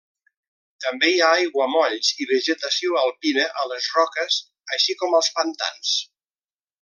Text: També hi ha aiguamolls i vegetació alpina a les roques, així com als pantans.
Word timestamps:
També 0.85 1.09
hi 1.15 1.19
ha 1.25 1.27
aiguamolls 1.41 2.09
i 2.25 2.27
vegetació 2.33 2.97
alpina 3.03 3.45
a 3.65 3.69
les 3.73 3.91
roques, 3.99 4.39
així 4.79 4.97
com 5.03 5.19
als 5.21 5.31
pantans. 5.37 5.97